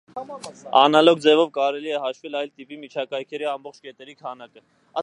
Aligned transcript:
Անալոգ 0.79 1.19
ձևով 1.25 1.51
կարելի 1.57 1.93
է 1.97 1.99
հաշվել 2.05 2.39
այլ 2.41 2.49
տիպի 2.55 2.79
միջակայքերի 2.87 3.51
ամբողջ 3.55 3.81
կետերի 3.87 4.17
քանակը։ 4.25 4.65